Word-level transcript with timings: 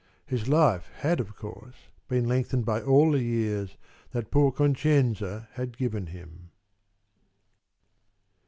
His 0.25 0.47
life 0.49 0.89
had 1.01 1.19
of 1.19 1.35
course 1.35 1.89
been 2.07 2.27
lengthened 2.27 2.65
by 2.65 2.81
all 2.81 3.11
the 3.11 3.21
years 3.21 3.77
that 4.13 4.31
poor 4.31 4.51
Concenza 4.51 5.47
had 5.53 5.77
given 5.77 6.07
him. 6.07 6.49